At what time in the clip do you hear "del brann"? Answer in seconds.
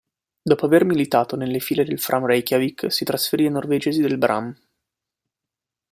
4.01-4.49